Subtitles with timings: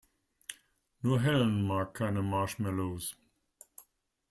[1.03, 3.15] Nur Helen mag keine Marshmallows.